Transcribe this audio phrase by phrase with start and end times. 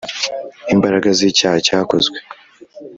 [0.73, 2.17] imbaraga z’icyaha cyakozwe.